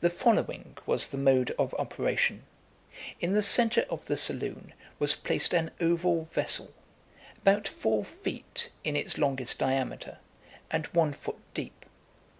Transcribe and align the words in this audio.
The 0.00 0.10
following 0.10 0.76
was 0.84 1.06
the 1.06 1.16
mode 1.16 1.52
of 1.60 1.72
operation: 1.74 2.42
In 3.20 3.34
the 3.34 3.42
centre 3.44 3.86
of 3.88 4.06
the 4.06 4.16
saloon 4.16 4.72
was 4.98 5.14
placed 5.14 5.54
an 5.54 5.70
oval 5.80 6.24
vessel, 6.32 6.72
about 7.40 7.68
four 7.68 8.04
feet 8.04 8.70
in 8.82 8.96
its 8.96 9.16
longest 9.16 9.60
diameter, 9.60 10.18
and 10.72 10.86
one 10.86 11.12
foot 11.12 11.38
deep. 11.54 11.86